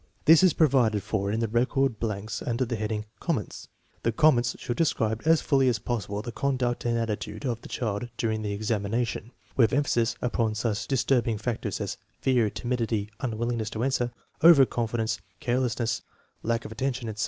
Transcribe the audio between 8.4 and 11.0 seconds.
the examination, with emphasis upon such